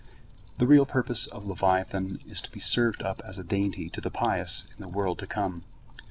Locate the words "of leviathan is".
1.27-2.41